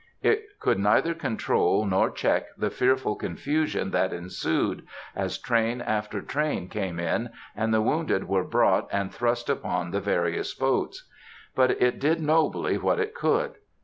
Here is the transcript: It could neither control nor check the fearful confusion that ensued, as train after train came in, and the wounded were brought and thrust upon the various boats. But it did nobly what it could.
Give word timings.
It 0.23 0.59
could 0.59 0.79
neither 0.79 1.13
control 1.13 1.85
nor 1.85 2.09
check 2.09 2.47
the 2.57 2.71
fearful 2.71 3.15
confusion 3.15 3.91
that 3.91 4.11
ensued, 4.13 4.83
as 5.15 5.37
train 5.37 5.79
after 5.79 6.23
train 6.23 6.69
came 6.69 6.99
in, 6.99 7.29
and 7.55 7.71
the 7.71 7.83
wounded 7.83 8.27
were 8.27 8.43
brought 8.43 8.87
and 8.91 9.13
thrust 9.13 9.47
upon 9.47 9.91
the 9.91 10.01
various 10.01 10.55
boats. 10.55 11.07
But 11.53 11.79
it 11.79 11.99
did 11.99 12.19
nobly 12.19 12.79
what 12.79 12.99
it 12.99 13.13
could. 13.13 13.57